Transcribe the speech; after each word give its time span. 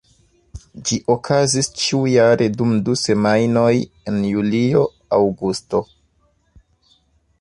Ĝi 0.89 0.97
okazis 1.15 1.67
ĉiujare 1.81 2.47
dum 2.61 2.73
du 2.87 2.95
semajnoj 3.01 3.69
en 4.13 4.19
julio-aŭgusto. 4.33 5.83